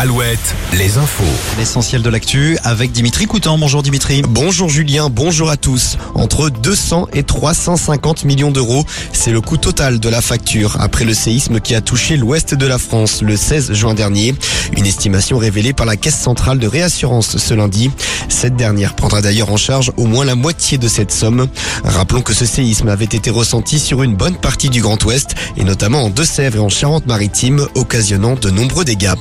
[0.00, 1.24] Alouette, les infos.
[1.58, 3.58] L'essentiel de l'actu avec Dimitri Coutan.
[3.58, 4.22] Bonjour Dimitri.
[4.26, 5.98] Bonjour Julien, bonjour à tous.
[6.14, 11.12] Entre 200 et 350 millions d'euros, c'est le coût total de la facture après le
[11.12, 14.34] séisme qui a touché l'ouest de la France le 16 juin dernier.
[14.74, 17.90] Une estimation révélée par la Caisse centrale de réassurance ce lundi.
[18.30, 21.46] Cette dernière prendra d'ailleurs en charge au moins la moitié de cette somme.
[21.84, 25.64] Rappelons que ce séisme avait été ressenti sur une bonne partie du Grand Ouest et
[25.64, 29.12] notamment en Deux-Sèvres et en Charente-Maritime, occasionnant de nombreux dégâts.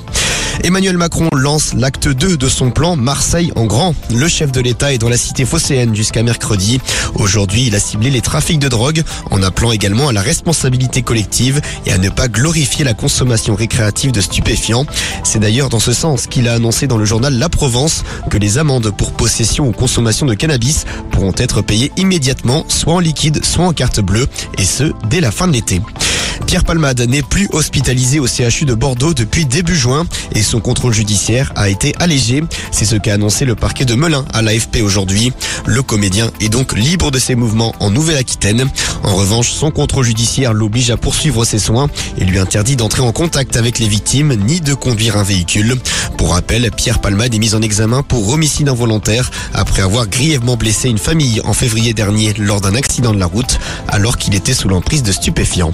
[0.62, 3.95] Emmanuel Macron lance l'acte 2 de son plan Marseille en grand.
[4.13, 6.82] Le chef de l'État est dans la cité phocéenne jusqu'à mercredi.
[7.16, 11.62] Aujourd'hui, il a ciblé les trafics de drogue en appelant également à la responsabilité collective
[11.85, 14.85] et à ne pas glorifier la consommation récréative de stupéfiants.
[15.23, 18.57] C'est d'ailleurs dans ce sens qu'il a annoncé dans le journal La Provence que les
[18.57, 23.66] amendes pour possession ou consommation de cannabis pourront être payées immédiatement, soit en liquide, soit
[23.66, 25.82] en carte bleue, et ce, dès la fin de l'été.
[26.45, 30.93] Pierre Palmade n'est plus hospitalisé au CHU de Bordeaux depuis début juin et son contrôle
[30.93, 32.43] judiciaire a été allégé.
[32.71, 35.31] C'est ce qu'a annoncé le parquet de Melun à l'AFP aujourd'hui.
[35.65, 38.70] Le comédien est donc libre de ses mouvements en Nouvelle-Aquitaine.
[39.04, 41.87] En revanche, son contrôle judiciaire l'oblige à poursuivre ses soins
[42.18, 45.76] et lui interdit d'entrer en contact avec les victimes ni de conduire un véhicule.
[46.18, 50.90] Pour rappel, Pierre Palmade est mis en examen pour homicide involontaire après avoir grièvement blessé
[50.90, 54.68] une famille en février dernier lors d'un accident de la route alors qu'il était sous
[54.68, 55.74] l'emprise de stupéfiants.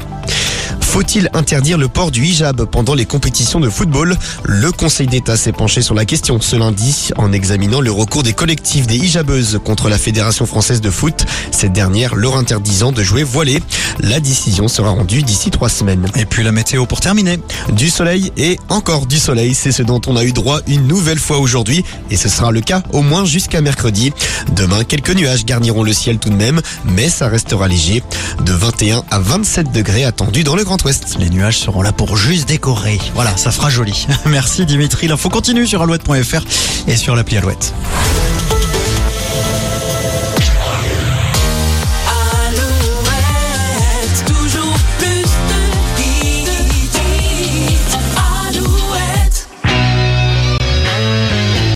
[0.96, 4.16] Faut-il interdire le port du hijab pendant les compétitions de football?
[4.46, 8.32] Le Conseil d'État s'est penché sur la question ce lundi en examinant le recours des
[8.32, 13.24] collectifs des hijabeuses contre la Fédération française de foot, cette dernière leur interdisant de jouer
[13.24, 13.62] voilé.
[14.00, 16.06] La décision sera rendue d'ici trois semaines.
[16.16, 17.40] Et puis la météo pour terminer.
[17.74, 21.20] Du soleil et encore du soleil, c'est ce dont on a eu droit une nouvelle
[21.20, 24.14] fois aujourd'hui et ce sera le cas au moins jusqu'à mercredi.
[24.54, 28.02] Demain, quelques nuages garniront le ciel tout de même, mais ça restera léger.
[28.46, 30.85] De 21 à 27 degrés attendus dans le Grand
[31.18, 33.00] Les nuages seront là pour juste décorer.
[33.16, 34.06] Voilà, ça fera joli.
[34.26, 35.08] Merci Dimitri.
[35.08, 36.44] L'info continue sur alouette.fr
[36.88, 37.74] et sur l'appli Alouette.